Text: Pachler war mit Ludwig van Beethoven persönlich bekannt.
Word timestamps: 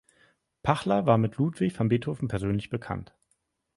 Pachler 0.63 1.05
war 1.05 1.19
mit 1.19 1.35
Ludwig 1.37 1.77
van 1.77 1.87
Beethoven 1.87 2.27
persönlich 2.27 2.71
bekannt. 2.71 3.13